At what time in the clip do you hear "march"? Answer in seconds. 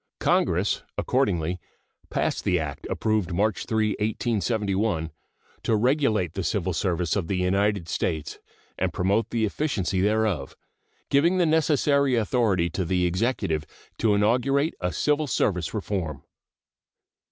3.35-3.65